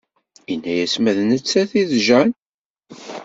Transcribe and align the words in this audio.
Yenna-yas 0.49 0.95
ma 0.99 1.11
d 1.17 1.19
nettat 1.29 1.71
i 1.81 1.83
d 1.89 1.91
Jane. 2.05 2.33